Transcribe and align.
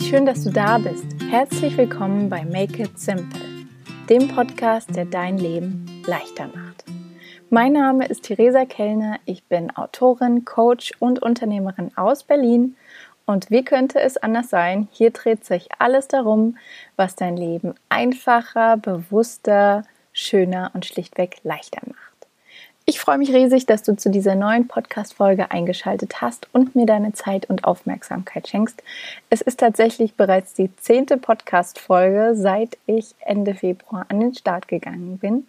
Wie 0.00 0.08
schön, 0.08 0.24
dass 0.24 0.44
du 0.44 0.50
da 0.50 0.78
bist. 0.78 1.04
Herzlich 1.30 1.76
willkommen 1.76 2.30
bei 2.30 2.42
Make 2.42 2.84
It 2.84 2.98
Simple, 2.98 3.38
dem 4.08 4.28
Podcast, 4.28 4.96
der 4.96 5.04
dein 5.04 5.36
Leben 5.36 6.02
leichter 6.06 6.46
macht. 6.46 6.86
Mein 7.50 7.74
Name 7.74 8.06
ist 8.06 8.22
Theresa 8.22 8.64
Kellner, 8.64 9.20
ich 9.26 9.44
bin 9.44 9.70
Autorin, 9.76 10.46
Coach 10.46 10.94
und 11.00 11.20
Unternehmerin 11.20 11.94
aus 11.98 12.24
Berlin 12.24 12.76
und 13.26 13.50
wie 13.50 13.62
könnte 13.62 14.00
es 14.00 14.16
anders 14.16 14.48
sein? 14.48 14.88
Hier 14.90 15.10
dreht 15.10 15.44
sich 15.44 15.68
alles 15.78 16.08
darum, 16.08 16.56
was 16.96 17.14
dein 17.14 17.36
Leben 17.36 17.74
einfacher, 17.90 18.78
bewusster, 18.78 19.82
schöner 20.14 20.70
und 20.72 20.86
schlichtweg 20.86 21.40
leichter 21.42 21.82
macht. 21.86 22.09
Ich 22.86 22.98
freue 22.98 23.18
mich 23.18 23.32
riesig, 23.32 23.66
dass 23.66 23.82
du 23.82 23.96
zu 23.96 24.10
dieser 24.10 24.34
neuen 24.34 24.66
Podcast-Folge 24.66 25.50
eingeschaltet 25.50 26.20
hast 26.20 26.48
und 26.52 26.74
mir 26.74 26.86
deine 26.86 27.12
Zeit 27.12 27.48
und 27.48 27.64
Aufmerksamkeit 27.64 28.48
schenkst. 28.48 28.82
Es 29.28 29.40
ist 29.40 29.60
tatsächlich 29.60 30.14
bereits 30.14 30.54
die 30.54 30.74
zehnte 30.76 31.16
Podcast-Folge, 31.16 32.32
seit 32.34 32.78
ich 32.86 33.14
Ende 33.20 33.54
Februar 33.54 34.06
an 34.08 34.20
den 34.20 34.34
Start 34.34 34.66
gegangen 34.66 35.18
bin. 35.18 35.46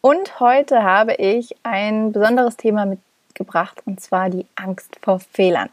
Und 0.00 0.40
heute 0.40 0.82
habe 0.82 1.14
ich 1.14 1.54
ein 1.62 2.12
besonderes 2.12 2.56
Thema 2.56 2.86
mitgebracht 2.86 3.82
und 3.86 4.00
zwar 4.00 4.28
die 4.30 4.46
Angst 4.56 4.96
vor 5.00 5.20
Fehlern. 5.20 5.70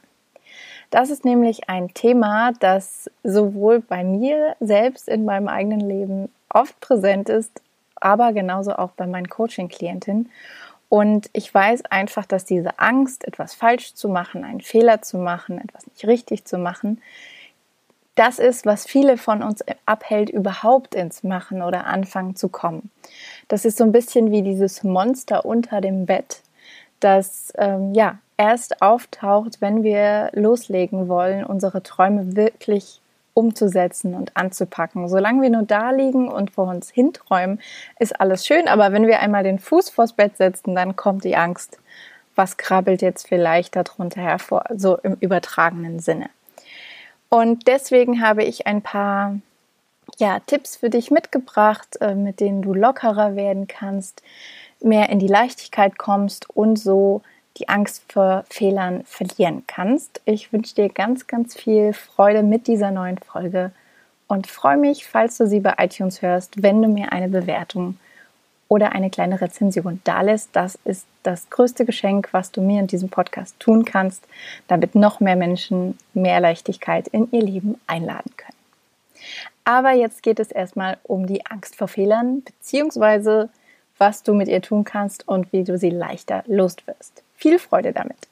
Das 0.91 1.09
ist 1.09 1.25
nämlich 1.25 1.69
ein 1.69 1.93
Thema, 1.93 2.51
das 2.59 3.09
sowohl 3.23 3.79
bei 3.79 4.03
mir 4.03 4.55
selbst 4.59 5.07
in 5.07 5.25
meinem 5.25 5.47
eigenen 5.47 5.79
Leben 5.79 6.29
oft 6.49 6.79
präsent 6.81 7.29
ist, 7.29 7.61
aber 7.95 8.33
genauso 8.33 8.73
auch 8.73 8.91
bei 8.91 9.07
meinen 9.07 9.29
Coaching-Klientinnen. 9.29 10.29
Und 10.91 11.29
ich 11.31 11.53
weiß 11.53 11.85
einfach, 11.85 12.25
dass 12.25 12.43
diese 12.43 12.77
Angst, 12.77 13.25
etwas 13.25 13.53
falsch 13.53 13.93
zu 13.93 14.09
machen, 14.09 14.43
einen 14.43 14.59
Fehler 14.59 15.01
zu 15.01 15.17
machen, 15.17 15.57
etwas 15.57 15.87
nicht 15.87 16.05
richtig 16.05 16.43
zu 16.43 16.57
machen, 16.57 17.01
das 18.15 18.39
ist, 18.39 18.65
was 18.65 18.85
viele 18.85 19.15
von 19.15 19.41
uns 19.41 19.63
abhält, 19.85 20.29
überhaupt 20.29 20.93
ins 20.93 21.23
Machen 21.23 21.61
oder 21.61 21.85
Anfangen 21.85 22.35
zu 22.35 22.49
kommen. 22.49 22.91
Das 23.47 23.63
ist 23.63 23.77
so 23.77 23.85
ein 23.85 23.93
bisschen 23.93 24.31
wie 24.31 24.41
dieses 24.41 24.83
Monster 24.83 25.45
unter 25.45 25.79
dem 25.79 26.05
Bett, 26.05 26.41
das 26.99 27.53
ähm, 27.57 27.93
ja 27.93 28.19
erst 28.35 28.81
auftaucht, 28.81 29.61
wenn 29.61 29.83
wir 29.83 30.31
loslegen 30.33 31.07
wollen, 31.07 31.45
unsere 31.45 31.83
Träume 31.83 32.35
wirklich 32.35 33.00
umzusetzen 33.33 34.13
und 34.13 34.35
anzupacken. 34.35 35.07
Solange 35.07 35.41
wir 35.41 35.49
nur 35.49 35.63
da 35.63 35.91
liegen 35.91 36.27
und 36.27 36.51
vor 36.51 36.67
uns 36.67 36.89
hinträumen, 36.89 37.59
ist 37.99 38.19
alles 38.19 38.45
schön, 38.45 38.67
aber 38.67 38.91
wenn 38.91 39.07
wir 39.07 39.19
einmal 39.19 39.43
den 39.43 39.59
Fuß 39.59 39.89
vors 39.89 40.13
Bett 40.13 40.37
setzen, 40.37 40.75
dann 40.75 40.95
kommt 40.95 41.23
die 41.23 41.35
Angst. 41.35 41.79
Was 42.35 42.57
krabbelt 42.57 43.01
jetzt 43.01 43.27
vielleicht 43.27 43.75
darunter 43.75 44.21
hervor, 44.21 44.63
so 44.75 44.97
im 44.97 45.15
übertragenen 45.19 45.99
Sinne. 45.99 46.29
Und 47.29 47.67
deswegen 47.67 48.21
habe 48.21 48.43
ich 48.43 48.67
ein 48.67 48.81
paar 48.81 49.37
ja, 50.17 50.39
Tipps 50.39 50.75
für 50.75 50.89
dich 50.89 51.11
mitgebracht, 51.11 51.97
äh, 52.01 52.15
mit 52.15 52.39
denen 52.39 52.61
du 52.61 52.73
lockerer 52.73 53.35
werden 53.35 53.67
kannst, 53.67 54.21
mehr 54.81 55.09
in 55.09 55.19
die 55.19 55.27
Leichtigkeit 55.27 55.97
kommst 55.97 56.49
und 56.49 56.77
so 56.77 57.21
die 57.57 57.69
Angst 57.69 58.11
vor 58.11 58.45
Fehlern 58.49 59.03
verlieren 59.05 59.63
kannst. 59.67 60.21
Ich 60.25 60.51
wünsche 60.53 60.75
dir 60.75 60.89
ganz, 60.89 61.27
ganz 61.27 61.55
viel 61.55 61.93
Freude 61.93 62.43
mit 62.43 62.67
dieser 62.67 62.91
neuen 62.91 63.17
Folge 63.17 63.71
und 64.27 64.47
freue 64.47 64.77
mich, 64.77 65.05
falls 65.05 65.37
du 65.37 65.47
sie 65.47 65.59
bei 65.59 65.75
iTunes 65.77 66.21
hörst, 66.21 66.63
wenn 66.63 66.81
du 66.81 66.87
mir 66.87 67.11
eine 67.11 67.27
Bewertung 67.27 67.97
oder 68.69 68.93
eine 68.93 69.09
kleine 69.09 69.41
Rezension 69.41 69.99
dalässt. 70.05 70.49
Das 70.53 70.79
ist 70.85 71.05
das 71.23 71.49
größte 71.49 71.83
Geschenk, 71.83 72.29
was 72.31 72.53
du 72.53 72.61
mir 72.61 72.79
in 72.79 72.87
diesem 72.87 73.09
Podcast 73.09 73.59
tun 73.59 73.83
kannst, 73.83 74.23
damit 74.69 74.95
noch 74.95 75.19
mehr 75.19 75.35
Menschen 75.35 75.97
mehr 76.13 76.39
Leichtigkeit 76.39 77.09
in 77.09 77.29
ihr 77.31 77.43
Leben 77.43 77.75
einladen 77.87 78.31
können. 78.37 78.55
Aber 79.65 79.91
jetzt 79.91 80.23
geht 80.23 80.39
es 80.39 80.51
erstmal 80.51 80.97
um 81.03 81.27
die 81.27 81.45
Angst 81.45 81.75
vor 81.75 81.89
Fehlern, 81.89 82.43
beziehungsweise 82.43 83.49
was 83.97 84.23
du 84.23 84.33
mit 84.33 84.47
ihr 84.47 84.61
tun 84.61 84.85
kannst 84.85 85.27
und 85.27 85.51
wie 85.51 85.65
du 85.65 85.77
sie 85.77 85.89
leichter 85.89 86.43
loswirst. 86.47 87.23
Viel 87.41 87.57
Freude 87.57 87.91
damit! 87.91 88.27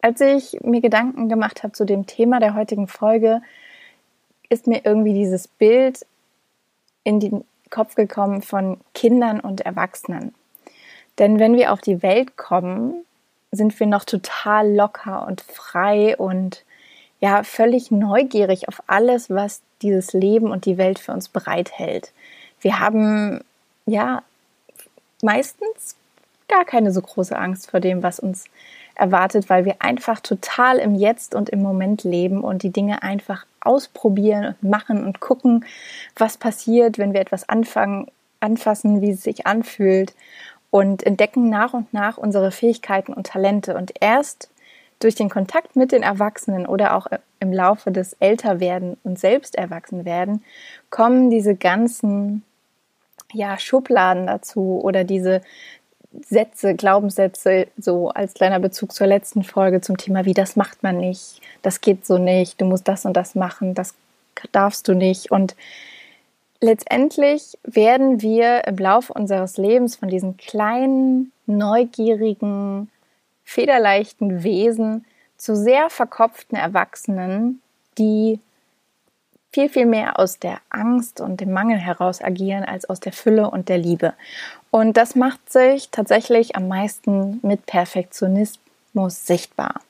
Als 0.00 0.18
ich 0.22 0.58
mir 0.62 0.80
Gedanken 0.80 1.28
gemacht 1.28 1.62
habe 1.62 1.74
zu 1.74 1.84
dem 1.84 2.06
Thema 2.06 2.40
der 2.40 2.54
heutigen 2.54 2.88
Folge, 2.88 3.42
ist 4.48 4.66
mir 4.66 4.80
irgendwie 4.84 5.12
dieses 5.12 5.46
Bild 5.46 6.06
in 7.04 7.20
den 7.20 7.44
Kopf 7.68 7.96
gekommen 7.96 8.40
von 8.40 8.80
Kindern 8.94 9.40
und 9.40 9.60
Erwachsenen. 9.60 10.34
Denn 11.18 11.38
wenn 11.38 11.56
wir 11.56 11.72
auf 11.72 11.82
die 11.82 12.02
Welt 12.02 12.38
kommen, 12.38 13.04
sind 13.52 13.78
wir 13.78 13.86
noch 13.86 14.04
total 14.04 14.72
locker 14.74 15.26
und 15.26 15.42
frei 15.42 16.16
und 16.16 16.64
ja, 17.20 17.42
völlig 17.42 17.90
neugierig 17.90 18.68
auf 18.68 18.82
alles, 18.86 19.28
was 19.28 19.60
dieses 19.82 20.14
Leben 20.14 20.50
und 20.50 20.64
die 20.64 20.78
Welt 20.78 20.98
für 20.98 21.12
uns 21.12 21.28
bereithält. 21.28 22.12
Wir 22.60 22.78
haben 22.80 23.44
ja 23.84 24.22
meistens 25.22 25.96
gar 26.48 26.64
keine 26.64 26.92
so 26.92 27.00
große 27.00 27.36
Angst 27.36 27.70
vor 27.70 27.80
dem, 27.80 28.02
was 28.02 28.20
uns 28.20 28.44
erwartet, 28.94 29.50
weil 29.50 29.64
wir 29.64 29.76
einfach 29.80 30.20
total 30.20 30.78
im 30.78 30.94
Jetzt 30.94 31.34
und 31.34 31.50
im 31.50 31.62
Moment 31.62 32.04
leben 32.04 32.42
und 32.42 32.62
die 32.62 32.70
Dinge 32.70 33.02
einfach 33.02 33.46
ausprobieren 33.60 34.46
und 34.46 34.68
machen 34.68 35.04
und 35.04 35.20
gucken, 35.20 35.64
was 36.16 36.38
passiert, 36.38 36.98
wenn 36.98 37.12
wir 37.12 37.20
etwas 37.20 37.48
anfangen, 37.48 38.06
anfassen, 38.40 39.02
wie 39.02 39.10
es 39.10 39.22
sich 39.22 39.46
anfühlt 39.46 40.14
und 40.70 41.04
entdecken 41.04 41.50
nach 41.50 41.74
und 41.74 41.92
nach 41.92 42.16
unsere 42.16 42.50
Fähigkeiten 42.50 43.12
und 43.12 43.26
Talente. 43.26 43.76
Und 43.76 43.92
erst 44.00 44.50
durch 44.98 45.14
den 45.14 45.28
Kontakt 45.28 45.76
mit 45.76 45.92
den 45.92 46.02
Erwachsenen 46.02 46.66
oder 46.66 46.96
auch 46.96 47.06
im 47.40 47.52
Laufe 47.52 47.92
des 47.92 48.14
Älterwerden 48.14 48.96
und 49.04 49.18
selbst 49.18 49.56
erwachsen 49.56 50.04
werden, 50.04 50.42
kommen 50.90 51.28
diese 51.28 51.54
ganzen 51.54 52.42
ja, 53.32 53.58
Schubladen 53.58 54.26
dazu 54.26 54.80
oder 54.82 55.04
diese 55.04 55.42
Sätze, 56.24 56.74
Glaubenssätze, 56.74 57.68
so 57.78 58.10
als 58.10 58.34
kleiner 58.34 58.60
Bezug 58.60 58.92
zur 58.92 59.06
letzten 59.06 59.42
Folge 59.42 59.80
zum 59.80 59.96
Thema, 59.96 60.24
wie 60.24 60.34
das 60.34 60.56
macht 60.56 60.82
man 60.82 60.98
nicht, 60.98 61.40
das 61.62 61.80
geht 61.80 62.06
so 62.06 62.18
nicht, 62.18 62.60
du 62.60 62.64
musst 62.64 62.88
das 62.88 63.04
und 63.04 63.16
das 63.16 63.34
machen, 63.34 63.74
das 63.74 63.94
darfst 64.52 64.88
du 64.88 64.94
nicht. 64.94 65.30
Und 65.30 65.56
letztendlich 66.60 67.58
werden 67.64 68.20
wir 68.22 68.66
im 68.66 68.76
Laufe 68.76 69.12
unseres 69.12 69.56
Lebens 69.56 69.96
von 69.96 70.08
diesen 70.08 70.36
kleinen, 70.36 71.32
neugierigen, 71.46 72.90
federleichten 73.44 74.42
Wesen 74.42 75.04
zu 75.36 75.54
sehr 75.54 75.90
verkopften 75.90 76.56
Erwachsenen, 76.56 77.60
die 77.98 78.40
viel, 79.56 79.70
viel 79.70 79.86
mehr 79.86 80.18
aus 80.18 80.38
der 80.38 80.58
Angst 80.68 81.18
und 81.18 81.40
dem 81.40 81.50
Mangel 81.50 81.78
heraus 81.78 82.22
agieren 82.22 82.62
als 82.62 82.84
aus 82.90 83.00
der 83.00 83.12
Fülle 83.12 83.48
und 83.48 83.70
der 83.70 83.78
Liebe. 83.78 84.12
Und 84.70 84.98
das 84.98 85.14
macht 85.14 85.50
sich 85.50 85.88
tatsächlich 85.90 86.56
am 86.56 86.68
meisten 86.68 87.40
mit 87.40 87.64
Perfektionismus 87.64 89.26
sichtbar. 89.26 89.80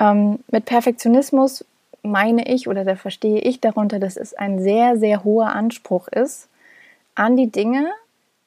Ähm, 0.00 0.40
mit 0.50 0.64
Perfektionismus 0.64 1.64
meine 2.02 2.48
ich 2.52 2.66
oder 2.66 2.84
da 2.84 2.96
verstehe 2.96 3.38
ich 3.38 3.60
darunter, 3.60 4.00
dass 4.00 4.16
es 4.16 4.34
ein 4.34 4.60
sehr, 4.60 4.98
sehr 4.98 5.22
hoher 5.22 5.54
Anspruch 5.54 6.08
ist 6.08 6.48
an 7.14 7.36
die 7.36 7.52
Dinge, 7.52 7.86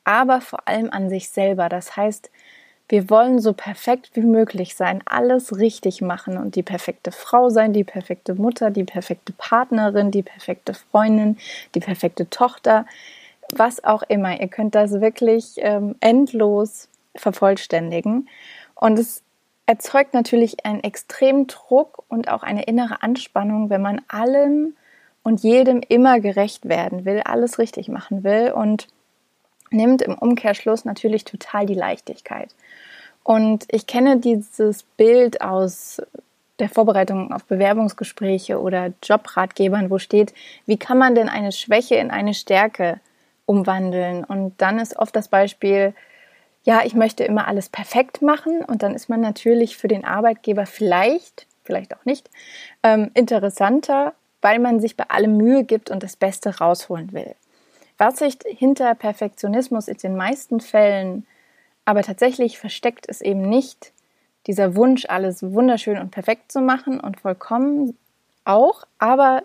aber 0.03 0.41
vor 0.41 0.67
allem 0.67 0.90
an 0.90 1.09
sich 1.09 1.29
selber. 1.29 1.69
Das 1.69 1.96
heißt, 1.96 2.29
wir 2.88 3.09
wollen 3.09 3.40
so 3.40 3.53
perfekt 3.53 4.12
wie 4.13 4.22
möglich 4.22 4.75
sein, 4.75 5.01
alles 5.06 5.57
richtig 5.57 6.01
machen 6.01 6.38
und 6.38 6.56
die 6.56 6.63
perfekte 6.63 7.12
Frau 7.12 7.50
sein, 7.50 7.73
die 7.73 7.84
perfekte 7.84 8.35
Mutter, 8.35 8.69
die 8.69 8.84
perfekte 8.84 9.34
Partnerin, 9.34 10.12
die 10.12 10.22
perfekte 10.22 10.73
Freundin, 10.73 11.38
die 11.73 11.79
perfekte 11.79 12.29
Tochter, 12.29 12.85
was 13.51 13.84
auch 13.84 14.03
immer. 14.03 14.40
Ihr 14.40 14.47
könnt 14.47 14.75
das 14.75 15.01
wirklich 15.01 15.56
ähm, 15.57 15.96
endlos 16.00 16.88
vervollständigen. 17.16 18.29
Und 18.76 18.99
es 18.99 19.23
erzeugt 19.66 20.14
natürlich 20.14 20.66
einen 20.66 20.84
extremen 20.84 21.47
Druck 21.47 22.03
und 22.08 22.29
auch 22.29 22.43
eine 22.43 22.64
innere 22.64 23.02
Anspannung, 23.02 23.70
wenn 23.70 23.81
man 23.81 24.02
allem 24.08 24.76
und 25.23 25.41
jedem 25.41 25.81
immer 25.88 26.20
gerecht 26.20 26.70
werden 26.70 27.03
will, 27.03 27.22
alles 27.26 27.58
richtig 27.58 27.88
machen 27.88 28.23
will 28.23 28.52
und 28.52 28.88
nimmt 29.72 30.02
im 30.02 30.16
Umkehrschluss 30.16 30.85
natürlich 30.85 31.26
total 31.26 31.66
die 31.66 31.73
Leichtigkeit. 31.73 32.50
Und 33.23 33.66
ich 33.70 33.88
kenne 33.88 34.17
dieses 34.17 34.84
Bild 34.84 35.41
aus 35.41 36.02
der 36.59 36.70
Vorbereitung 36.70 37.34
auf 37.34 37.44
Bewerbungsgespräche 37.46 38.62
oder 38.62 38.94
Jobratgebern, 39.03 39.90
wo 39.90 39.97
steht, 39.97 40.34
wie 40.66 40.78
kann 40.78 40.97
man 40.97 41.16
denn 41.16 41.28
eine 41.28 41.52
Schwäche 41.52 41.96
in 41.96 42.12
eine 42.12 42.34
Stärke 42.34 43.00
umwandeln? 43.46 44.23
Und 44.23 44.53
dann 44.62 44.79
ist 44.79 44.97
oft 44.97 45.16
das 45.16 45.28
Beispiel, 45.28 45.94
ja, 46.64 46.82
ich 46.84 46.96
möchte 46.96 47.23
immer 47.23 47.47
alles 47.47 47.70
perfekt 47.70 48.22
machen 48.22 48.62
und 48.62 48.84
dann 48.84 48.96
ist 48.96 49.09
man 49.09 49.22
natürlich 49.22 49.78
für 49.78 49.88
den 49.88 50.06
Arbeitgeber 50.06 50.66
vielleicht, 50.66 51.46
vielleicht 51.64 51.96
auch 51.96 52.06
nicht, 52.06 52.29
ähm, 52.84 53.12
interessanter, 53.14 54.14
weil 54.41 54.59
man 54.59 54.79
sich 54.79 54.96
bei 54.96 55.06
allem 55.09 55.38
Mühe 55.38 55.64
gibt 55.64 55.91
und 55.91 56.03
das 56.03 56.16
Beste 56.16 56.58
rausholen 56.58 57.12
will. 57.14 57.35
Was 57.97 58.18
sich 58.18 58.38
hinter 58.46 58.94
Perfektionismus 58.96 59.88
in 59.88 59.97
den 59.97 60.16
meisten 60.16 60.59
Fällen 60.59 61.26
aber 61.86 62.02
tatsächlich 62.02 62.58
versteckt 62.58 63.06
ist 63.06 63.22
eben 63.22 63.42
nicht 63.42 63.94
dieser 64.47 64.76
Wunsch, 64.76 65.06
alles 65.08 65.42
wunderschön 65.42 66.00
und 66.00 66.12
perfekt 66.12 66.52
zu 66.52 66.59
machen 66.59 67.00
und 67.00 67.20
vollkommen, 67.20 67.97
auch, 68.44 68.84
aber 69.00 69.44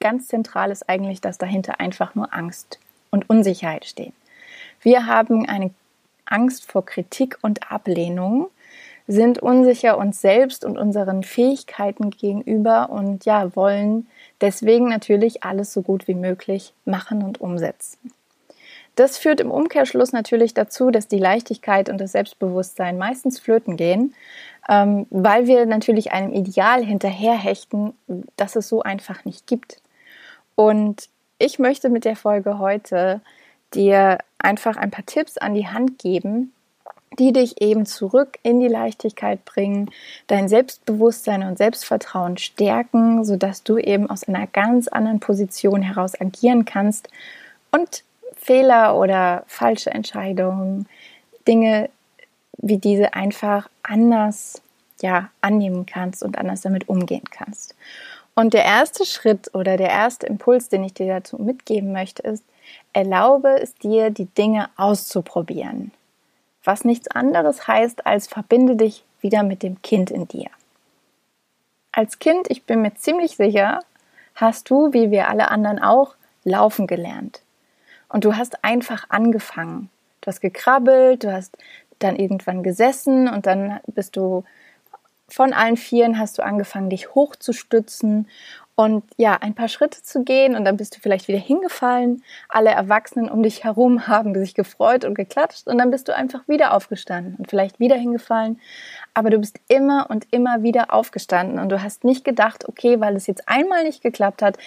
ganz 0.00 0.28
zentral 0.28 0.70
ist 0.70 0.88
eigentlich, 0.88 1.20
dass 1.20 1.38
dahinter 1.38 1.80
einfach 1.80 2.14
nur 2.14 2.34
Angst 2.34 2.78
und 3.10 3.30
Unsicherheit 3.30 3.86
stehen. 3.86 4.12
Wir 4.82 5.06
haben 5.06 5.48
eine 5.48 5.70
Angst 6.26 6.70
vor 6.70 6.84
Kritik 6.84 7.38
und 7.42 7.70
Ablehnung, 7.70 8.48
sind 9.06 9.38
unsicher 9.38 9.98
uns 9.98 10.20
selbst 10.20 10.64
und 10.64 10.76
unseren 10.78 11.22
Fähigkeiten 11.22 12.10
gegenüber 12.10 12.90
und 12.90 13.24
ja, 13.24 13.54
wollen 13.54 14.06
deswegen 14.40 14.88
natürlich 14.88 15.44
alles 15.44 15.72
so 15.72 15.82
gut 15.82 16.08
wie 16.08 16.14
möglich 16.14 16.72
machen 16.84 17.22
und 17.22 17.40
umsetzen. 17.40 17.98
Das 18.96 19.18
führt 19.18 19.40
im 19.40 19.50
Umkehrschluss 19.50 20.12
natürlich 20.12 20.54
dazu, 20.54 20.90
dass 20.90 21.06
die 21.06 21.18
Leichtigkeit 21.18 21.90
und 21.90 21.98
das 21.98 22.12
Selbstbewusstsein 22.12 22.96
meistens 22.96 23.38
flöten 23.38 23.76
gehen, 23.76 24.14
ähm, 24.68 25.06
weil 25.10 25.46
wir 25.46 25.66
natürlich 25.66 26.12
einem 26.12 26.32
Ideal 26.32 26.82
hinterherhechten, 26.82 27.92
das 28.36 28.56
es 28.56 28.68
so 28.68 28.82
einfach 28.82 29.24
nicht 29.26 29.46
gibt. 29.46 29.82
Und 30.54 31.10
ich 31.38 31.58
möchte 31.58 31.90
mit 31.90 32.06
der 32.06 32.16
Folge 32.16 32.58
heute 32.58 33.20
dir 33.74 34.18
einfach 34.38 34.78
ein 34.78 34.90
paar 34.90 35.04
Tipps 35.04 35.36
an 35.36 35.54
die 35.54 35.68
Hand 35.68 35.98
geben, 35.98 36.52
die 37.18 37.32
dich 37.32 37.60
eben 37.60 37.86
zurück 37.86 38.38
in 38.42 38.60
die 38.60 38.68
Leichtigkeit 38.68 39.44
bringen, 39.44 39.90
dein 40.26 40.48
Selbstbewusstsein 40.48 41.42
und 41.42 41.58
Selbstvertrauen 41.58 42.36
stärken, 42.36 43.24
sodass 43.24 43.62
du 43.62 43.78
eben 43.78 44.08
aus 44.08 44.24
einer 44.24 44.46
ganz 44.46 44.88
anderen 44.88 45.20
Position 45.20 45.82
heraus 45.82 46.20
agieren 46.20 46.64
kannst 46.64 47.08
und 47.70 48.04
Fehler 48.34 48.96
oder 48.96 49.44
falsche 49.46 49.90
Entscheidungen, 49.90 50.86
Dinge 51.48 51.90
wie 52.58 52.78
diese 52.78 53.14
einfach 53.14 53.68
anders 53.82 54.62
ja, 55.02 55.30
annehmen 55.40 55.84
kannst 55.86 56.22
und 56.22 56.38
anders 56.38 56.62
damit 56.62 56.88
umgehen 56.88 57.24
kannst. 57.30 57.74
Und 58.34 58.54
der 58.54 58.64
erste 58.64 59.04
Schritt 59.06 59.54
oder 59.54 59.76
der 59.76 59.90
erste 59.90 60.26
Impuls, 60.26 60.68
den 60.68 60.84
ich 60.84 60.94
dir 60.94 61.06
dazu 61.06 61.38
mitgeben 61.38 61.92
möchte, 61.92 62.22
ist, 62.22 62.44
erlaube 62.92 63.60
es 63.60 63.74
dir, 63.74 64.10
die 64.10 64.26
Dinge 64.26 64.68
auszuprobieren. 64.76 65.92
Was 66.66 66.84
nichts 66.84 67.06
anderes 67.06 67.68
heißt, 67.68 68.06
als 68.06 68.26
verbinde 68.26 68.74
dich 68.74 69.04
wieder 69.20 69.44
mit 69.44 69.62
dem 69.62 69.80
Kind 69.82 70.10
in 70.10 70.26
dir. 70.26 70.50
Als 71.92 72.18
Kind, 72.18 72.50
ich 72.50 72.64
bin 72.64 72.82
mir 72.82 72.92
ziemlich 72.96 73.36
sicher, 73.36 73.78
hast 74.34 74.68
du, 74.68 74.92
wie 74.92 75.12
wir 75.12 75.28
alle 75.28 75.48
anderen 75.52 75.78
auch, 75.78 76.16
laufen 76.42 76.88
gelernt. 76.88 77.42
Und 78.08 78.24
du 78.24 78.36
hast 78.36 78.64
einfach 78.64 79.06
angefangen. 79.10 79.90
Du 80.20 80.26
hast 80.26 80.40
gekrabbelt, 80.40 81.22
du 81.22 81.32
hast 81.32 81.56
dann 82.00 82.16
irgendwann 82.16 82.64
gesessen 82.64 83.28
und 83.28 83.46
dann 83.46 83.78
bist 83.86 84.16
du 84.16 84.42
von 85.28 85.52
allen 85.52 85.76
Vieren 85.76 86.18
hast 86.18 86.38
du 86.38 86.42
angefangen, 86.42 86.90
dich 86.90 87.14
hochzustützen 87.14 88.28
und 88.76 89.04
ja, 89.16 89.38
ein 89.40 89.54
paar 89.54 89.68
Schritte 89.68 90.02
zu 90.02 90.22
gehen 90.22 90.54
und 90.54 90.66
dann 90.66 90.76
bist 90.76 90.94
du 90.94 91.00
vielleicht 91.00 91.28
wieder 91.28 91.38
hingefallen. 91.38 92.22
Alle 92.50 92.70
Erwachsenen 92.70 93.30
um 93.30 93.42
dich 93.42 93.64
herum 93.64 94.06
haben 94.06 94.34
sich 94.34 94.54
gefreut 94.54 95.06
und 95.06 95.14
geklatscht 95.14 95.66
und 95.66 95.78
dann 95.78 95.90
bist 95.90 96.08
du 96.08 96.14
einfach 96.14 96.46
wieder 96.46 96.74
aufgestanden 96.74 97.36
und 97.36 97.48
vielleicht 97.48 97.80
wieder 97.80 97.96
hingefallen. 97.96 98.60
Aber 99.14 99.30
du 99.30 99.38
bist 99.38 99.58
immer 99.68 100.10
und 100.10 100.26
immer 100.30 100.62
wieder 100.62 100.92
aufgestanden 100.92 101.58
und 101.58 101.70
du 101.70 101.82
hast 101.82 102.04
nicht 102.04 102.22
gedacht, 102.22 102.68
okay, 102.68 103.00
weil 103.00 103.16
es 103.16 103.26
jetzt 103.26 103.48
einmal 103.48 103.84
nicht 103.84 104.02
geklappt 104.02 104.42
hat, 104.42 104.58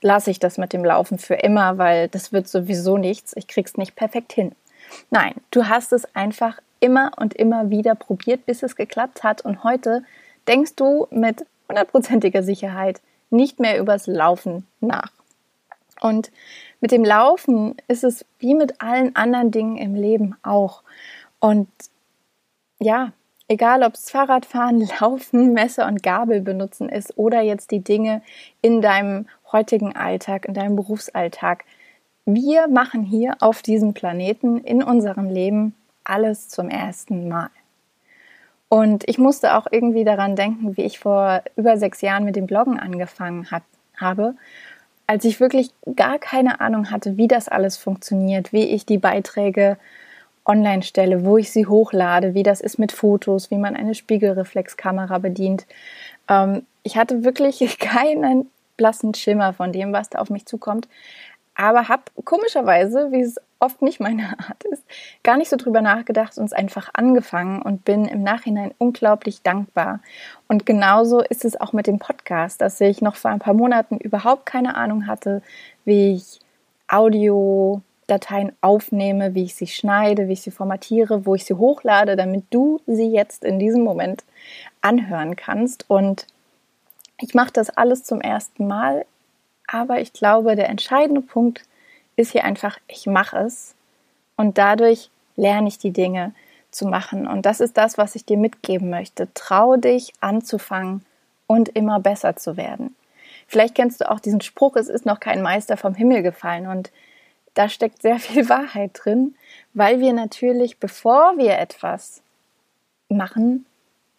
lasse 0.00 0.30
ich 0.30 0.38
das 0.38 0.58
mit 0.58 0.72
dem 0.72 0.84
Laufen 0.84 1.18
für 1.18 1.34
immer, 1.34 1.76
weil 1.76 2.06
das 2.06 2.32
wird 2.32 2.46
sowieso 2.46 2.98
nichts. 2.98 3.34
Ich 3.36 3.48
krieg's 3.48 3.76
nicht 3.76 3.96
perfekt 3.96 4.32
hin. 4.32 4.52
Nein, 5.10 5.34
du 5.50 5.68
hast 5.68 5.92
es 5.92 6.14
einfach 6.14 6.60
immer 6.78 7.10
und 7.16 7.34
immer 7.34 7.68
wieder 7.70 7.96
probiert, 7.96 8.46
bis 8.46 8.62
es 8.62 8.76
geklappt 8.76 9.24
hat 9.24 9.42
und 9.42 9.64
heute 9.64 10.04
denkst 10.46 10.76
du 10.76 11.08
mit 11.10 11.44
hundertprozentiger 11.68 12.44
Sicherheit, 12.44 13.00
nicht 13.30 13.60
mehr 13.60 13.78
übers 13.78 14.06
Laufen 14.06 14.66
nach. 14.80 15.10
Und 16.00 16.30
mit 16.80 16.92
dem 16.92 17.04
Laufen 17.04 17.76
ist 17.88 18.04
es 18.04 18.24
wie 18.38 18.54
mit 18.54 18.80
allen 18.80 19.16
anderen 19.16 19.50
Dingen 19.50 19.76
im 19.76 19.94
Leben 19.94 20.36
auch. 20.42 20.82
Und 21.40 21.68
ja, 22.78 23.12
egal 23.48 23.82
ob 23.82 23.94
es 23.94 24.10
Fahrradfahren, 24.10 24.88
Laufen, 25.00 25.52
Messer 25.52 25.86
und 25.86 26.02
Gabel 26.02 26.40
benutzen 26.40 26.88
ist 26.88 27.16
oder 27.16 27.40
jetzt 27.40 27.70
die 27.70 27.82
Dinge 27.82 28.22
in 28.60 28.80
deinem 28.80 29.26
heutigen 29.52 29.96
Alltag, 29.96 30.46
in 30.46 30.54
deinem 30.54 30.76
Berufsalltag. 30.76 31.64
Wir 32.24 32.68
machen 32.68 33.04
hier 33.04 33.36
auf 33.40 33.62
diesem 33.62 33.94
Planeten 33.94 34.58
in 34.58 34.82
unserem 34.82 35.30
Leben 35.30 35.74
alles 36.04 36.48
zum 36.48 36.68
ersten 36.68 37.28
Mal. 37.28 37.50
Und 38.68 39.08
ich 39.08 39.18
musste 39.18 39.56
auch 39.56 39.66
irgendwie 39.70 40.04
daran 40.04 40.34
denken, 40.34 40.76
wie 40.76 40.82
ich 40.82 40.98
vor 40.98 41.42
über 41.56 41.76
sechs 41.76 42.00
Jahren 42.00 42.24
mit 42.24 42.36
dem 42.36 42.46
Bloggen 42.46 42.80
angefangen 42.80 43.50
hat, 43.50 43.62
habe, 43.96 44.34
als 45.06 45.24
ich 45.24 45.40
wirklich 45.40 45.70
gar 45.94 46.18
keine 46.18 46.60
Ahnung 46.60 46.90
hatte, 46.90 47.16
wie 47.16 47.28
das 47.28 47.48
alles 47.48 47.76
funktioniert, 47.76 48.52
wie 48.52 48.64
ich 48.64 48.84
die 48.84 48.98
Beiträge 48.98 49.76
online 50.44 50.82
stelle, 50.82 51.24
wo 51.24 51.38
ich 51.38 51.50
sie 51.50 51.66
hochlade, 51.66 52.34
wie 52.34 52.42
das 52.42 52.60
ist 52.60 52.78
mit 52.78 52.92
Fotos, 52.92 53.50
wie 53.50 53.58
man 53.58 53.76
eine 53.76 53.94
Spiegelreflexkamera 53.94 55.18
bedient. 55.18 55.66
Ähm, 56.28 56.66
ich 56.82 56.96
hatte 56.96 57.24
wirklich 57.24 57.60
keinen 57.78 58.50
blassen 58.76 59.14
Schimmer 59.14 59.52
von 59.52 59.72
dem, 59.72 59.92
was 59.92 60.10
da 60.10 60.18
auf 60.18 60.30
mich 60.30 60.46
zukommt, 60.46 60.88
aber 61.56 61.88
habe 61.88 62.02
komischerweise, 62.24 63.10
wie 63.12 63.22
es 63.22 63.40
oft 63.58 63.82
nicht 63.82 63.98
meine 63.98 64.24
Art 64.38 64.62
ist, 64.70 64.84
gar 65.22 65.36
nicht 65.36 65.48
so 65.48 65.56
drüber 65.56 65.80
nachgedacht 65.80 66.36
und 66.38 66.44
es 66.44 66.52
einfach 66.52 66.90
angefangen 66.92 67.62
und 67.62 67.84
bin 67.84 68.04
im 68.04 68.22
Nachhinein 68.22 68.74
unglaublich 68.78 69.42
dankbar. 69.42 70.00
Und 70.48 70.66
genauso 70.66 71.20
ist 71.20 71.44
es 71.44 71.58
auch 71.60 71.72
mit 71.72 71.86
dem 71.86 71.98
Podcast, 71.98 72.60
dass 72.60 72.80
ich 72.80 73.00
noch 73.00 73.16
vor 73.16 73.30
ein 73.30 73.38
paar 73.38 73.54
Monaten 73.54 73.96
überhaupt 73.96 74.46
keine 74.46 74.76
Ahnung 74.76 75.06
hatte, 75.06 75.42
wie 75.84 76.14
ich 76.14 76.40
Audiodateien 76.88 78.52
aufnehme, 78.60 79.34
wie 79.34 79.44
ich 79.44 79.54
sie 79.54 79.66
schneide, 79.66 80.28
wie 80.28 80.34
ich 80.34 80.42
sie 80.42 80.50
formatiere, 80.50 81.26
wo 81.26 81.34
ich 81.34 81.44
sie 81.44 81.54
hochlade, 81.54 82.16
damit 82.16 82.44
du 82.50 82.80
sie 82.86 83.10
jetzt 83.10 83.44
in 83.44 83.58
diesem 83.58 83.82
Moment 83.82 84.24
anhören 84.82 85.34
kannst. 85.36 85.88
Und 85.88 86.26
ich 87.18 87.34
mache 87.34 87.52
das 87.52 87.70
alles 87.70 88.04
zum 88.04 88.20
ersten 88.20 88.66
Mal, 88.66 89.06
aber 89.66 90.00
ich 90.00 90.12
glaube, 90.12 90.56
der 90.56 90.68
entscheidende 90.68 91.20
Punkt 91.20 91.64
ist, 92.16 92.32
hier 92.32 92.44
einfach, 92.44 92.78
ich 92.88 93.06
mache 93.06 93.38
es 93.38 93.74
und 94.36 94.58
dadurch 94.58 95.10
lerne 95.36 95.68
ich 95.68 95.78
die 95.78 95.92
Dinge 95.92 96.32
zu 96.70 96.86
machen. 96.86 97.26
Und 97.26 97.46
das 97.46 97.60
ist 97.60 97.76
das, 97.76 97.98
was 97.98 98.14
ich 98.14 98.24
dir 98.24 98.36
mitgeben 98.36 98.90
möchte. 98.90 99.28
Trau 99.34 99.76
dich 99.76 100.12
anzufangen 100.20 101.04
und 101.46 101.68
immer 101.70 102.00
besser 102.00 102.36
zu 102.36 102.56
werden. 102.56 102.94
Vielleicht 103.46 103.74
kennst 103.74 104.00
du 104.00 104.10
auch 104.10 104.20
diesen 104.20 104.40
Spruch, 104.40 104.76
es 104.76 104.88
ist 104.88 105.06
noch 105.06 105.20
kein 105.20 105.42
Meister 105.42 105.76
vom 105.76 105.94
Himmel 105.94 106.22
gefallen. 106.22 106.66
Und 106.66 106.90
da 107.54 107.68
steckt 107.68 108.02
sehr 108.02 108.18
viel 108.18 108.48
Wahrheit 108.48 108.92
drin, 108.94 109.34
weil 109.74 110.00
wir 110.00 110.12
natürlich, 110.12 110.78
bevor 110.78 111.36
wir 111.36 111.58
etwas 111.58 112.22
machen, 113.08 113.66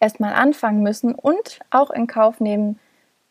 erstmal 0.00 0.34
anfangen 0.34 0.82
müssen 0.82 1.14
und 1.14 1.60
auch 1.70 1.90
in 1.90 2.06
Kauf 2.06 2.40
nehmen 2.40 2.78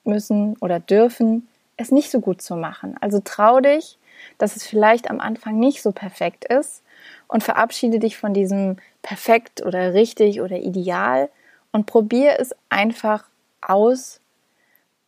müssen 0.03 0.55
oder 0.61 0.79
dürfen, 0.79 1.47
es 1.77 1.91
nicht 1.91 2.11
so 2.11 2.19
gut 2.19 2.41
zu 2.41 2.55
machen. 2.55 2.95
Also 2.99 3.21
trau 3.23 3.59
dich, 3.59 3.97
dass 4.37 4.55
es 4.55 4.65
vielleicht 4.65 5.09
am 5.09 5.19
Anfang 5.19 5.59
nicht 5.59 5.81
so 5.81 5.91
perfekt 5.91 6.45
ist 6.45 6.83
und 7.27 7.43
verabschiede 7.43 7.99
dich 7.99 8.17
von 8.17 8.33
diesem 8.33 8.77
perfekt 9.01 9.63
oder 9.63 9.93
richtig 9.93 10.41
oder 10.41 10.57
ideal 10.57 11.29
und 11.71 11.85
probiere 11.85 12.39
es 12.39 12.55
einfach 12.69 13.25
aus. 13.61 14.19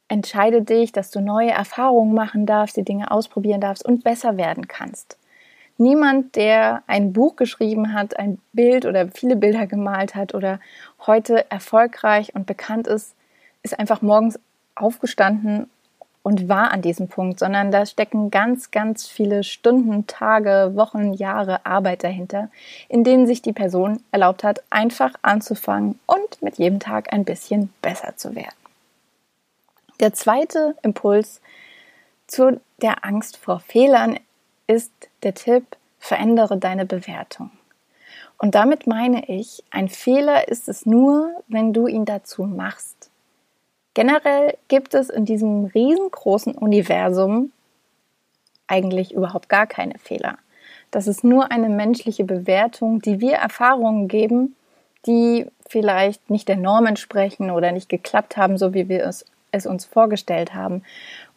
Entscheide 0.07 0.61
dich, 0.61 0.91
dass 0.91 1.11
du 1.11 1.21
neue 1.21 1.51
Erfahrungen 1.51 2.13
machen 2.13 2.45
darfst, 2.45 2.77
die 2.77 2.83
Dinge 2.83 3.11
ausprobieren 3.11 3.61
darfst 3.61 3.85
und 3.85 4.03
besser 4.03 4.37
werden 4.37 4.67
kannst. 4.67 5.17
Niemand, 5.77 6.35
der 6.35 6.83
ein 6.87 7.13
Buch 7.13 7.35
geschrieben 7.35 7.93
hat, 7.93 8.19
ein 8.19 8.39
Bild 8.51 8.85
oder 8.85 9.07
viele 9.09 9.35
Bilder 9.35 9.65
gemalt 9.65 10.13
hat 10.13 10.33
oder 10.33 10.59
heute 11.05 11.49
erfolgreich 11.49 12.35
und 12.35 12.45
bekannt 12.45 12.87
ist, 12.87 13.15
ist 13.63 13.79
einfach 13.79 14.01
morgens 14.01 14.39
aufgestanden 14.75 15.69
und 16.23 16.49
war 16.49 16.71
an 16.71 16.81
diesem 16.81 17.07
Punkt, 17.07 17.39
sondern 17.39 17.71
da 17.71 17.85
stecken 17.85 18.29
ganz, 18.29 18.71
ganz 18.71 19.07
viele 19.07 19.43
Stunden, 19.43 20.05
Tage, 20.07 20.71
Wochen, 20.75 21.13
Jahre 21.13 21.65
Arbeit 21.65 22.03
dahinter, 22.03 22.49
in 22.87 23.03
denen 23.03 23.25
sich 23.25 23.41
die 23.41 23.53
Person 23.53 24.03
erlaubt 24.11 24.43
hat, 24.43 24.61
einfach 24.69 25.13
anzufangen 25.21 25.99
und 26.05 26.41
mit 26.41 26.57
jedem 26.57 26.79
Tag 26.79 27.13
ein 27.13 27.25
bisschen 27.25 27.73
besser 27.81 28.17
zu 28.17 28.35
werden. 28.35 28.55
Der 29.99 30.13
zweite 30.13 30.75
Impuls 30.81 31.41
zu 32.27 32.61
der 32.81 33.05
Angst 33.05 33.37
vor 33.37 33.59
Fehlern 33.59 34.19
ist 34.67 34.91
der 35.23 35.33
Tipp, 35.33 35.65
verändere 35.99 36.57
deine 36.57 36.85
Bewertung. 36.85 37.51
Und 38.37 38.55
damit 38.55 38.87
meine 38.87 39.27
ich, 39.27 39.63
ein 39.69 39.89
Fehler 39.89 40.47
ist 40.47 40.69
es 40.69 40.85
nur, 40.85 41.31
wenn 41.47 41.73
du 41.73 41.87
ihn 41.87 42.05
dazu 42.05 42.43
machst. 42.43 43.09
Generell 43.99 44.57
gibt 44.69 44.93
es 44.93 45.09
in 45.09 45.25
diesem 45.25 45.65
riesengroßen 45.65 46.53
Universum 46.53 47.51
eigentlich 48.65 49.13
überhaupt 49.13 49.49
gar 49.49 49.67
keine 49.67 49.99
Fehler. 49.99 50.37
Das 50.89 51.05
ist 51.05 51.25
nur 51.25 51.51
eine 51.51 51.67
menschliche 51.67 52.23
Bewertung, 52.23 53.01
die 53.01 53.19
wir 53.19 53.33
Erfahrungen 53.33 54.07
geben, 54.07 54.55
die 55.05 55.47
vielleicht 55.67 56.29
nicht 56.29 56.47
der 56.47 56.55
Norm 56.55 56.85
entsprechen 56.85 57.51
oder 57.51 57.73
nicht 57.73 57.89
geklappt 57.89 58.37
haben, 58.37 58.57
so 58.57 58.73
wie 58.73 58.87
wir 58.87 59.03
es 59.03 59.25
es 59.51 59.65
uns 59.65 59.83
vorgestellt 59.83 60.53
haben. 60.53 60.81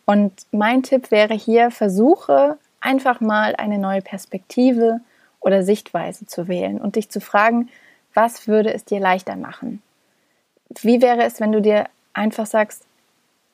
Und 0.04 0.32
mein 0.52 0.84
Tipp 0.84 1.10
wäre 1.10 1.34
hier, 1.34 1.72
versuche 1.72 2.58
einfach 2.80 3.20
mal 3.20 3.56
eine 3.56 3.78
neue 3.80 4.02
Perspektive 4.02 5.00
oder 5.40 5.64
Sichtweise 5.64 6.26
zu 6.26 6.46
wählen 6.46 6.80
und 6.80 6.94
dich 6.94 7.10
zu 7.10 7.20
fragen, 7.20 7.70
was 8.14 8.46
würde 8.46 8.72
es 8.72 8.84
dir 8.84 9.00
leichter 9.00 9.34
machen? 9.34 9.82
Wie 10.80 11.02
wäre 11.02 11.24
es, 11.24 11.40
wenn 11.40 11.50
du 11.50 11.60
dir 11.60 11.86
einfach 12.12 12.46
sagst, 12.46 12.84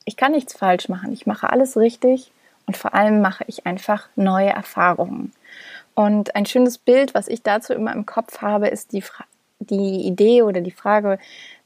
ich 0.05 0.17
kann 0.17 0.31
nichts 0.31 0.53
falsch 0.53 0.89
machen, 0.89 1.11
ich 1.13 1.25
mache 1.25 1.49
alles 1.49 1.77
richtig 1.77 2.31
und 2.65 2.77
vor 2.77 2.93
allem 2.93 3.21
mache 3.21 3.43
ich 3.47 3.65
einfach 3.65 4.09
neue 4.15 4.49
Erfahrungen. 4.49 5.33
Und 5.95 6.35
ein 6.35 6.45
schönes 6.45 6.77
Bild, 6.77 7.13
was 7.13 7.27
ich 7.27 7.41
dazu 7.41 7.73
immer 7.73 7.93
im 7.93 8.05
Kopf 8.05 8.41
habe, 8.41 8.67
ist 8.67 8.93
die, 8.93 9.01
Fra 9.01 9.25
die 9.59 10.07
Idee 10.07 10.43
oder 10.43 10.61
die 10.61 10.71
Frage, 10.71 11.19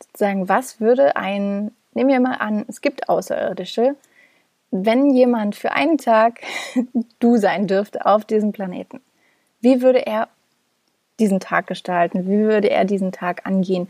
sozusagen, 0.04 0.50
was 0.50 0.80
würde 0.80 1.16
ein, 1.16 1.72
nehmen 1.94 2.10
wir 2.10 2.20
mal 2.20 2.36
an, 2.36 2.66
es 2.68 2.82
gibt 2.82 3.10
Außerirdische, 3.10 3.96
wenn 4.72 5.12
jemand 5.12 5.56
für 5.56 5.72
einen 5.72 6.00
Tag 6.00 6.42
du 7.20 7.38
sein 7.38 7.68
dürfte 7.68 8.06
auf 8.06 8.26
diesem 8.26 8.52
Planeten, 8.52 9.02
wie 9.62 9.82
würde 9.82 10.06
er 10.06 10.28
diesen 11.20 11.40
Tag 11.40 11.68
gestalten? 11.68 12.28
Wie 12.28 12.40
würde 12.40 12.70
er 12.70 12.86
diesen 12.86 13.12
Tag 13.12 13.46
angehen 13.46 13.90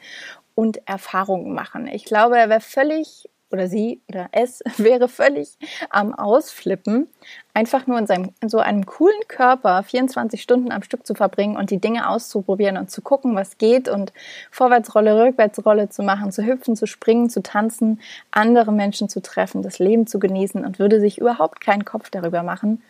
und 0.55 0.87
Erfahrungen 0.87 1.53
machen? 1.53 1.87
Ich 1.87 2.05
glaube, 2.05 2.37
er 2.37 2.49
wäre 2.49 2.61
völlig 2.61 3.29
oder 3.53 3.67
sie 3.67 4.01
oder 4.09 4.27
es 4.31 4.61
wäre 4.77 5.07
völlig 5.07 5.57
am 5.89 6.13
Ausflippen, 6.13 7.07
einfach 7.53 7.87
nur 7.87 7.99
in, 7.99 8.07
seinem, 8.07 8.31
in 8.41 8.49
so 8.49 8.57
einem 8.57 8.85
coolen 8.85 9.21
Körper 9.27 9.83
24 9.83 10.41
Stunden 10.41 10.71
am 10.71 10.83
Stück 10.83 11.05
zu 11.05 11.13
verbringen 11.13 11.55
und 11.55 11.69
die 11.69 11.79
Dinge 11.79 12.09
auszuprobieren 12.09 12.77
und 12.77 12.91
zu 12.91 13.01
gucken, 13.01 13.35
was 13.35 13.57
geht 13.57 13.87
und 13.87 14.11
Vorwärtsrolle, 14.51 15.23
Rückwärtsrolle 15.23 15.87
zu 15.89 16.01
machen, 16.03 16.31
zu 16.31 16.43
hüpfen, 16.43 16.75
zu 16.75 16.87
springen, 16.87 17.29
zu 17.29 17.41
tanzen, 17.41 18.01
andere 18.31 18.73
Menschen 18.73 19.07
zu 19.07 19.21
treffen, 19.21 19.61
das 19.61 19.79
Leben 19.79 20.07
zu 20.07 20.19
genießen 20.19 20.65
und 20.65 20.79
würde 20.79 20.99
sich 20.99 21.19
überhaupt 21.19 21.61
keinen 21.61 21.85
Kopf 21.85 22.09
darüber 22.09 22.43
machen, 22.43 22.81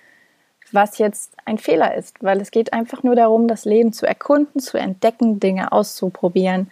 was 0.71 0.97
jetzt 0.97 1.35
ein 1.45 1.59
Fehler 1.59 1.95
ist, 1.95 2.23
weil 2.23 2.41
es 2.41 2.49
geht 2.49 2.73
einfach 2.73 3.03
nur 3.03 3.15
darum, 3.15 3.47
das 3.47 3.65
Leben 3.65 3.93
zu 3.93 4.07
erkunden, 4.07 4.59
zu 4.59 4.77
entdecken, 4.77 5.39
Dinge 5.39 5.71
auszuprobieren 5.71 6.71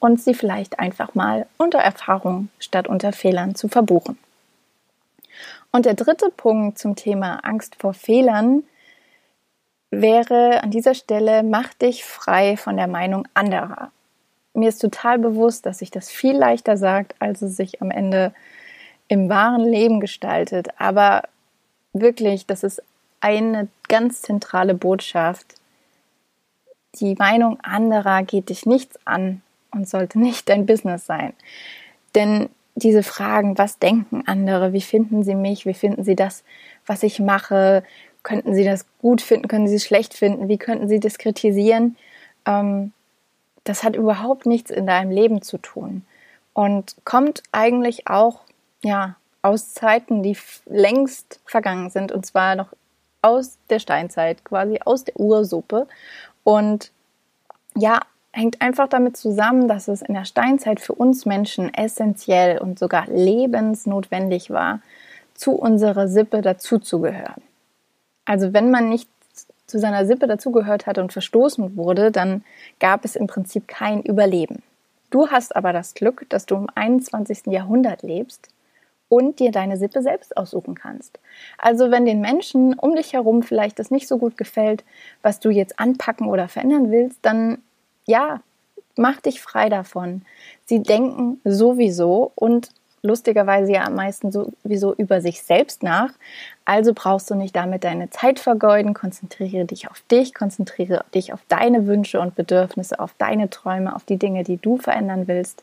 und 0.00 0.20
sie 0.20 0.34
vielleicht 0.34 0.80
einfach 0.80 1.14
mal 1.14 1.46
unter 1.58 1.78
Erfahrung 1.78 2.48
statt 2.58 2.88
unter 2.88 3.12
Fehlern 3.12 3.54
zu 3.54 3.68
verbuchen. 3.68 4.18
Und 5.70 5.86
der 5.86 5.94
dritte 5.94 6.30
Punkt 6.30 6.78
zum 6.78 6.96
Thema 6.96 7.44
Angst 7.44 7.76
vor 7.76 7.94
Fehlern 7.94 8.64
wäre 9.90 10.62
an 10.62 10.70
dieser 10.70 10.94
Stelle, 10.94 11.42
mach 11.42 11.72
dich 11.74 12.04
frei 12.04 12.56
von 12.56 12.76
der 12.76 12.88
Meinung 12.88 13.28
anderer. 13.34 13.92
Mir 14.54 14.68
ist 14.68 14.80
total 14.80 15.18
bewusst, 15.18 15.66
dass 15.66 15.78
sich 15.78 15.90
das 15.90 16.10
viel 16.10 16.36
leichter 16.36 16.76
sagt, 16.76 17.14
als 17.20 17.42
es 17.42 17.56
sich 17.56 17.80
am 17.82 17.90
Ende 17.90 18.32
im 19.06 19.28
wahren 19.28 19.64
Leben 19.64 20.00
gestaltet. 20.00 20.68
Aber 20.78 21.22
wirklich, 21.92 22.46
das 22.46 22.64
ist 22.64 22.82
eine 23.20 23.68
ganz 23.88 24.22
zentrale 24.22 24.74
Botschaft. 24.74 25.54
Die 26.94 27.14
Meinung 27.16 27.60
anderer 27.60 28.22
geht 28.22 28.48
dich 28.48 28.66
nichts 28.66 28.98
an 29.04 29.42
und 29.72 29.88
sollte 29.88 30.18
nicht 30.18 30.48
dein 30.48 30.66
Business 30.66 31.06
sein. 31.06 31.32
Denn 32.14 32.48
diese 32.74 33.02
Fragen, 33.02 33.58
was 33.58 33.78
denken 33.78 34.22
andere, 34.26 34.72
wie 34.72 34.80
finden 34.80 35.22
sie 35.22 35.34
mich, 35.34 35.66
wie 35.66 35.74
finden 35.74 36.04
sie 36.04 36.16
das, 36.16 36.44
was 36.86 37.02
ich 37.02 37.18
mache, 37.18 37.82
könnten 38.22 38.54
sie 38.54 38.64
das 38.64 38.86
gut 39.00 39.20
finden, 39.20 39.48
können 39.48 39.68
sie 39.68 39.76
es 39.76 39.84
schlecht 39.84 40.14
finden, 40.14 40.48
wie 40.48 40.58
könnten 40.58 40.88
sie 40.88 41.00
das 41.00 41.18
kritisieren, 41.18 41.96
ähm, 42.46 42.92
das 43.64 43.82
hat 43.82 43.96
überhaupt 43.96 44.46
nichts 44.46 44.70
in 44.70 44.86
deinem 44.86 45.10
Leben 45.10 45.42
zu 45.42 45.58
tun 45.58 46.04
und 46.54 46.96
kommt 47.04 47.42
eigentlich 47.52 48.08
auch 48.08 48.40
ja 48.82 49.16
aus 49.42 49.72
Zeiten, 49.72 50.22
die 50.22 50.36
längst 50.66 51.40
vergangen 51.44 51.90
sind 51.90 52.12
und 52.12 52.26
zwar 52.26 52.56
noch 52.56 52.68
aus 53.22 53.58
der 53.68 53.78
Steinzeit, 53.78 54.44
quasi 54.44 54.80
aus 54.84 55.04
der 55.04 55.18
Ursuppe. 55.18 55.86
Und 56.44 56.90
ja, 57.76 58.00
hängt 58.32 58.62
einfach 58.62 58.88
damit 58.88 59.16
zusammen, 59.16 59.68
dass 59.68 59.88
es 59.88 60.02
in 60.02 60.14
der 60.14 60.24
Steinzeit 60.24 60.80
für 60.80 60.94
uns 60.94 61.26
Menschen 61.26 61.72
essentiell 61.74 62.58
und 62.58 62.78
sogar 62.78 63.06
lebensnotwendig 63.08 64.50
war, 64.50 64.80
zu 65.34 65.52
unserer 65.52 66.08
Sippe 66.08 66.42
dazuzugehören. 66.42 67.42
Also 68.24 68.52
wenn 68.52 68.70
man 68.70 68.88
nicht 68.88 69.08
zu 69.66 69.78
seiner 69.78 70.04
Sippe 70.04 70.26
dazugehört 70.26 70.86
hat 70.86 70.98
und 70.98 71.12
verstoßen 71.12 71.76
wurde, 71.76 72.10
dann 72.10 72.44
gab 72.78 73.04
es 73.04 73.16
im 73.16 73.26
Prinzip 73.26 73.68
kein 73.68 74.02
Überleben. 74.02 74.62
Du 75.10 75.28
hast 75.28 75.56
aber 75.56 75.72
das 75.72 75.94
Glück, 75.94 76.26
dass 76.28 76.46
du 76.46 76.56
im 76.56 76.68
21. 76.74 77.46
Jahrhundert 77.46 78.02
lebst 78.02 78.48
und 79.08 79.40
dir 79.40 79.50
deine 79.50 79.76
Sippe 79.76 80.02
selbst 80.02 80.36
aussuchen 80.36 80.74
kannst. 80.74 81.18
Also 81.58 81.90
wenn 81.90 82.06
den 82.06 82.20
Menschen 82.20 82.74
um 82.74 82.94
dich 82.94 83.12
herum 83.12 83.42
vielleicht 83.42 83.78
das 83.78 83.90
nicht 83.90 84.06
so 84.06 84.18
gut 84.18 84.36
gefällt, 84.36 84.84
was 85.22 85.40
du 85.40 85.50
jetzt 85.50 85.80
anpacken 85.80 86.28
oder 86.28 86.48
verändern 86.48 86.92
willst, 86.92 87.18
dann 87.22 87.58
ja, 88.06 88.40
mach 88.96 89.20
dich 89.20 89.40
frei 89.40 89.68
davon. 89.68 90.22
Sie 90.66 90.82
denken 90.82 91.40
sowieso 91.44 92.32
und 92.34 92.70
lustigerweise 93.02 93.72
ja 93.72 93.84
am 93.84 93.94
meisten 93.94 94.30
sowieso 94.30 94.94
über 94.94 95.20
sich 95.20 95.42
selbst 95.42 95.82
nach. 95.82 96.12
Also 96.64 96.92
brauchst 96.94 97.30
du 97.30 97.34
nicht 97.34 97.56
damit 97.56 97.84
deine 97.84 98.10
Zeit 98.10 98.38
vergeuden. 98.38 98.94
Konzentriere 98.94 99.64
dich 99.64 99.90
auf 99.90 100.02
dich, 100.10 100.34
konzentriere 100.34 101.04
dich 101.14 101.32
auf 101.32 101.40
deine 101.48 101.86
Wünsche 101.86 102.20
und 102.20 102.34
Bedürfnisse, 102.34 103.00
auf 103.00 103.14
deine 103.16 103.48
Träume, 103.48 103.94
auf 103.94 104.04
die 104.04 104.18
Dinge, 104.18 104.44
die 104.44 104.58
du 104.58 104.76
verändern 104.76 105.28
willst 105.28 105.62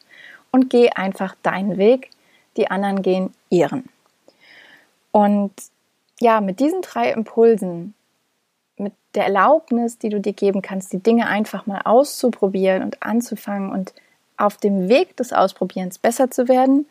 und 0.51 0.69
geh 0.69 0.89
einfach 0.89 1.35
deinen 1.43 1.77
Weg 1.77 2.09
die 2.57 2.69
anderen 2.69 3.01
gehen 3.01 3.33
ihren. 3.49 3.87
Und 5.11 5.53
ja, 6.19 6.41
mit 6.41 6.59
diesen 6.59 6.81
drei 6.81 7.11
Impulsen, 7.11 7.93
mit 8.77 8.93
der 9.15 9.25
Erlaubnis, 9.25 9.97
die 9.97 10.09
du 10.09 10.19
dir 10.19 10.33
geben 10.33 10.61
kannst, 10.61 10.93
die 10.93 11.01
Dinge 11.01 11.27
einfach 11.27 11.65
mal 11.65 11.81
auszuprobieren 11.83 12.83
und 12.83 13.01
anzufangen 13.03 13.71
und 13.71 13.93
auf 14.37 14.57
dem 14.57 14.87
Weg 14.87 15.17
des 15.17 15.33
Ausprobierens 15.33 15.97
besser 15.97 16.29
zu 16.29 16.47
werden, 16.47 16.85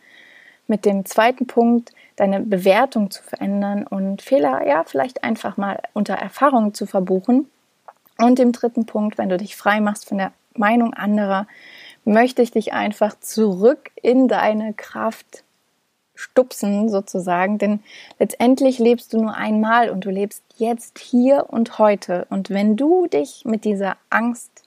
mit 0.67 0.85
dem 0.85 1.05
zweiten 1.05 1.47
Punkt, 1.47 1.93
deine 2.17 2.41
Bewertung 2.41 3.11
zu 3.11 3.23
verändern 3.23 3.87
und 3.87 4.23
Fehler 4.23 4.67
ja 4.67 4.83
vielleicht 4.85 5.23
einfach 5.23 5.57
mal 5.57 5.81
unter 5.93 6.15
Erfahrung 6.15 6.75
zu 6.75 6.87
verbuchen. 6.87 7.49
Und 8.19 8.39
dem 8.39 8.53
dritten 8.53 8.87
Punkt, 8.87 9.19
wenn 9.19 9.29
du 9.29 9.37
dich 9.37 9.57
frei 9.57 9.81
machst 9.81 10.09
von 10.09 10.19
der 10.19 10.33
Meinung 10.55 10.95
anderer, 10.95 11.47
möchte 12.05 12.43
ich 12.43 12.51
dich 12.51 12.73
einfach 12.73 13.19
zurück 13.21 13.91
in 14.01 14.27
deine 14.27 14.73
Kraft 14.75 15.45
stupsen 16.37 16.91
sozusagen, 16.91 17.57
denn 17.57 17.81
letztendlich 18.19 18.79
lebst 18.79 19.13
du 19.15 19.23
nur 19.23 19.35
einmal 19.35 19.89
und 19.89 20.05
du 20.05 20.11
lebst 20.11 20.43
jetzt 20.59 20.99
hier 20.99 21.47
und 21.49 21.79
heute. 21.79 22.27
Und 22.29 22.51
wenn 22.51 22.77
du 22.77 23.07
dich 23.07 23.45
mit 23.47 23.65
dieser 23.65 23.97
Angst 24.11 24.65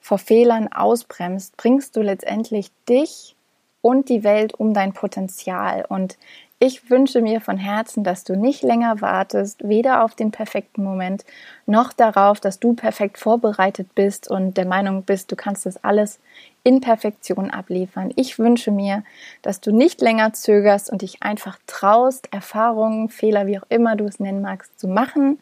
vor 0.00 0.18
Fehlern 0.18 0.72
ausbremst, 0.72 1.56
bringst 1.56 1.96
du 1.96 2.02
letztendlich 2.02 2.70
dich 2.88 3.36
und 3.80 4.08
die 4.08 4.24
Welt 4.24 4.54
um 4.54 4.74
dein 4.74 4.92
Potenzial. 4.92 5.84
Und 5.88 6.18
ich 6.58 6.90
wünsche 6.90 7.22
mir 7.22 7.40
von 7.40 7.58
Herzen, 7.58 8.02
dass 8.02 8.24
du 8.24 8.36
nicht 8.36 8.64
länger 8.64 9.00
wartest, 9.00 9.68
weder 9.68 10.02
auf 10.02 10.16
den 10.16 10.32
perfekten 10.32 10.82
Moment 10.82 11.24
noch 11.66 11.92
darauf, 11.92 12.40
dass 12.40 12.58
du 12.58 12.74
perfekt 12.74 13.18
vorbereitet 13.18 13.94
bist 13.94 14.28
und 14.28 14.56
der 14.56 14.66
Meinung 14.66 15.04
bist, 15.04 15.30
du 15.30 15.36
kannst 15.36 15.66
das 15.66 15.84
alles 15.84 16.18
in 16.68 16.82
Perfektion 16.82 17.50
abliefern. 17.50 18.12
Ich 18.14 18.38
wünsche 18.38 18.70
mir, 18.70 19.02
dass 19.40 19.62
du 19.62 19.72
nicht 19.72 20.02
länger 20.02 20.34
zögerst 20.34 20.90
und 20.90 21.00
dich 21.00 21.22
einfach 21.22 21.58
traust, 21.66 22.30
Erfahrungen, 22.30 23.08
Fehler, 23.08 23.46
wie 23.46 23.58
auch 23.58 23.66
immer 23.70 23.96
du 23.96 24.04
es 24.04 24.20
nennen 24.20 24.42
magst, 24.42 24.78
zu 24.78 24.86
machen, 24.86 25.40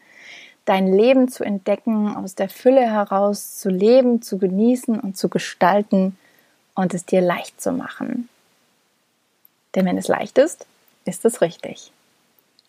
dein 0.63 0.87
Leben 0.87 1.27
zu 1.27 1.43
entdecken, 1.43 2.15
aus 2.15 2.35
der 2.35 2.47
Fülle 2.47 2.89
heraus 2.89 3.57
zu 3.57 3.69
leben, 3.69 4.21
zu 4.21 4.37
genießen 4.37 4.97
und 5.01 5.17
zu 5.17 5.27
gestalten 5.27 6.17
und 6.75 6.93
es 6.93 7.05
dir 7.05 7.19
leicht 7.19 7.59
zu 7.59 7.73
machen. 7.73 8.29
Denn 9.75 9.85
wenn 9.85 9.97
es 9.97 10.07
leicht 10.07 10.37
ist, 10.37 10.65
ist 11.03 11.25
es 11.25 11.41
richtig. 11.41 11.91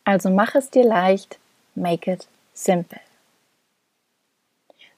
Also 0.03 0.31
mach 0.31 0.57
es 0.57 0.69
dir 0.69 0.85
leicht, 0.85 1.39
make 1.77 2.11
it 2.11 2.27
simple. 2.55 2.99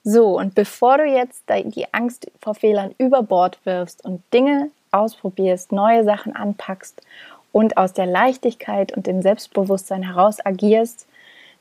So, 0.03 0.39
und 0.39 0.55
bevor 0.55 0.99
du 0.99 1.05
jetzt 1.05 1.45
die 1.49 1.93
Angst 1.93 2.31
vor 2.41 2.55
Fehlern 2.55 2.95
über 2.97 3.23
Bord 3.23 3.59
wirfst 3.65 4.05
und 4.05 4.23
Dinge 4.33 4.71
ausprobierst, 4.93 5.73
neue 5.73 6.05
Sachen 6.05 6.35
anpackst 6.35 7.03
und 7.53 7.77
aus 7.77 7.93
der 7.93 8.07
Leichtigkeit 8.07 8.97
und 8.97 9.07
dem 9.07 9.21
Selbstbewusstsein 9.21 10.03
heraus 10.03 10.45
agierst, 10.45 11.07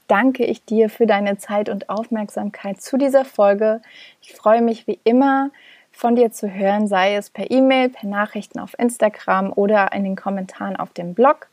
danke 0.07 0.45
ich 0.45 0.63
dir 0.63 0.89
für 0.89 1.05
deine 1.05 1.37
Zeit 1.37 1.69
und 1.69 1.89
Aufmerksamkeit 1.89 2.81
zu 2.81 2.97
dieser 2.97 3.25
Folge. 3.25 3.81
Ich 4.21 4.33
freue 4.33 4.61
mich 4.61 4.87
wie 4.87 4.99
immer 5.03 5.51
von 5.91 6.15
dir 6.15 6.31
zu 6.31 6.49
hören, 6.49 6.87
sei 6.87 7.15
es 7.15 7.29
per 7.29 7.51
E-Mail, 7.51 7.89
per 7.89 8.07
Nachrichten 8.07 8.59
auf 8.59 8.77
Instagram 8.79 9.51
oder 9.53 9.91
in 9.91 10.05
den 10.05 10.15
Kommentaren 10.15 10.77
auf 10.77 10.93
dem 10.93 11.13
Blog. 11.13 11.49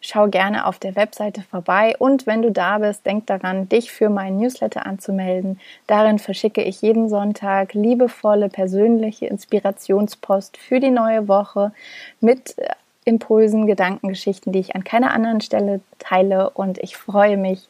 Schau 0.00 0.28
gerne 0.28 0.66
auf 0.66 0.78
der 0.78 0.94
Webseite 0.94 1.42
vorbei 1.42 1.96
und 1.98 2.26
wenn 2.26 2.42
du 2.42 2.52
da 2.52 2.78
bist, 2.78 3.04
denk 3.04 3.26
daran, 3.26 3.68
dich 3.68 3.90
für 3.90 4.08
meinen 4.10 4.38
Newsletter 4.38 4.86
anzumelden. 4.86 5.58
Darin 5.86 6.18
verschicke 6.18 6.62
ich 6.62 6.82
jeden 6.82 7.08
Sonntag 7.08 7.74
liebevolle, 7.74 8.48
persönliche 8.48 9.26
Inspirationspost 9.26 10.56
für 10.56 10.78
die 10.78 10.90
neue 10.90 11.26
Woche 11.26 11.72
mit 12.20 12.56
äh, 12.58 12.68
Impulsen, 13.04 13.66
Gedankengeschichten, 13.66 14.52
die 14.52 14.60
ich 14.60 14.76
an 14.76 14.84
keiner 14.84 15.12
anderen 15.12 15.40
Stelle 15.40 15.80
teile. 15.98 16.50
Und 16.50 16.78
ich 16.78 16.96
freue 16.96 17.36
mich, 17.36 17.66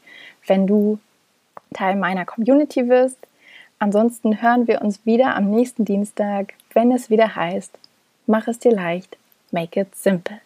wenn 0.47 0.67
du 0.67 0.99
Teil 1.73 1.97
meiner 1.97 2.25
Community 2.25 2.89
wirst. 2.89 3.19
Ansonsten 3.79 4.43
hören 4.43 4.67
wir 4.67 4.83
uns 4.83 5.07
wieder 5.07 5.37
am 5.37 5.51
nächsten 5.51 5.85
Dienstag, 5.85 6.55
wenn 6.75 6.91
es 6.91 7.11
wieder 7.11 7.37
heißt, 7.37 7.79
mach 8.27 8.49
es 8.49 8.59
dir 8.59 8.73
leicht, 8.73 9.17
make 9.53 9.81
it 9.81 9.95
simple. 9.95 10.41